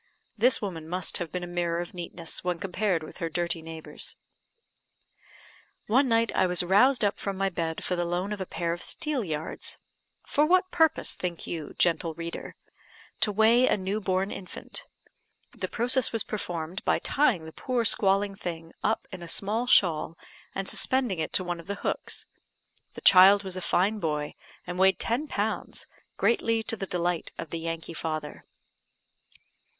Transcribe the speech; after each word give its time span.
This 0.35 0.63
woman 0.63 0.89
must 0.89 1.19
have 1.19 1.31
been 1.31 1.43
a 1.43 1.45
mirror 1.45 1.79
of 1.79 1.93
neatness 1.93 2.43
when 2.43 2.57
compared 2.57 3.03
with 3.03 3.19
her 3.19 3.29
dirty 3.29 3.61
neighbours. 3.61 4.15
One 5.85 6.09
night 6.09 6.31
I 6.33 6.47
was 6.47 6.63
roused 6.63 7.05
up 7.05 7.19
from 7.19 7.37
my 7.37 7.49
bed 7.49 7.83
for 7.83 7.95
the 7.95 8.03
loan 8.03 8.33
of 8.33 8.41
a 8.41 8.47
pair 8.47 8.73
of 8.73 8.81
"steelyards." 8.81 9.77
For 10.25 10.43
what 10.43 10.71
purpose 10.71 11.13
think 11.13 11.45
you, 11.45 11.75
gentle 11.77 12.15
reader? 12.15 12.55
To 13.19 13.31
weigh 13.31 13.67
a 13.67 13.77
new 13.77 14.01
born 14.01 14.31
infant. 14.31 14.85
The 15.51 15.67
process 15.67 16.11
was 16.11 16.23
performed 16.23 16.83
by 16.83 16.97
tying 16.97 17.45
the 17.45 17.51
poor 17.53 17.85
squalling 17.85 18.33
thing 18.33 18.73
up 18.83 19.07
in 19.11 19.21
a 19.21 19.27
small 19.27 19.67
shawl, 19.67 20.17
and 20.55 20.67
suspending 20.67 21.19
it 21.19 21.31
to 21.33 21.43
one 21.43 21.59
of 21.59 21.67
the 21.67 21.75
hooks. 21.85 22.25
The 22.95 23.01
child 23.01 23.43
was 23.43 23.55
a 23.55 23.61
fine 23.61 23.99
boy, 23.99 24.33
and 24.65 24.79
weighed 24.79 24.97
ten 24.97 25.27
pounds, 25.27 25.85
greatly 26.17 26.63
to 26.63 26.75
the 26.75 26.87
delight 26.87 27.31
of 27.37 27.51
the 27.51 27.59
Yankee 27.59 27.93
father. 27.93 28.45